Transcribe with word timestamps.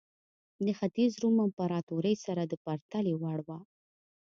د 0.65 0.67
ختیځ 0.79 1.11
روم 1.21 1.37
امپراتورۍ 1.45 2.15
سره 2.25 2.43
د 2.45 2.53
پرتلې 2.65 3.13
وړ 3.21 3.39
وه. 3.47 3.59